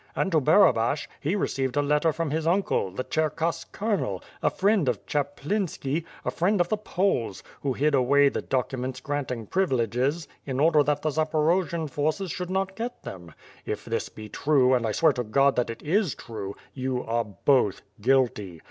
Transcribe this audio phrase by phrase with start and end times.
[0.15, 4.89] And to Barabash, he received a letter from his uncle, the Cherkass colonel, a friend
[4.89, 10.27] of C haplinski, a friend of the Poles, who hid away the documents granting privileges,
[10.43, 13.35] in order that the Zaporojians forces should not get them.
[13.63, 17.23] If this be true and I swear to God that it is true, you are
[17.23, 18.59] both guilty.